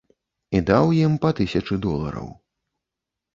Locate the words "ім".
0.99-1.13